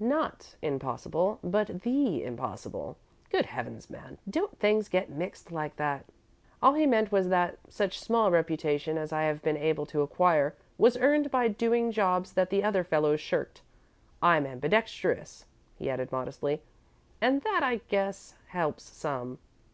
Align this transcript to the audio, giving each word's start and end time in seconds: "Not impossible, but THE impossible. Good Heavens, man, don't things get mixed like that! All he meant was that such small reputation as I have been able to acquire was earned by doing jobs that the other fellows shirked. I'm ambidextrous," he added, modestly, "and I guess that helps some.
"Not 0.00 0.56
impossible, 0.62 1.38
but 1.44 1.82
THE 1.82 2.24
impossible. 2.24 2.96
Good 3.28 3.44
Heavens, 3.44 3.90
man, 3.90 4.16
don't 4.26 4.58
things 4.58 4.88
get 4.88 5.10
mixed 5.10 5.52
like 5.52 5.76
that! 5.76 6.06
All 6.62 6.72
he 6.72 6.86
meant 6.86 7.12
was 7.12 7.28
that 7.28 7.58
such 7.68 8.00
small 8.00 8.30
reputation 8.30 8.96
as 8.96 9.12
I 9.12 9.24
have 9.24 9.42
been 9.42 9.58
able 9.58 9.84
to 9.84 10.00
acquire 10.00 10.56
was 10.78 10.96
earned 10.96 11.30
by 11.30 11.48
doing 11.48 11.92
jobs 11.92 12.32
that 12.32 12.48
the 12.48 12.64
other 12.64 12.84
fellows 12.84 13.20
shirked. 13.20 13.60
I'm 14.22 14.46
ambidextrous," 14.46 15.44
he 15.76 15.90
added, 15.90 16.10
modestly, 16.10 16.62
"and 17.20 17.42
I 17.44 17.82
guess 17.88 18.30
that 18.46 18.50
helps 18.52 18.84
some. 18.84 19.40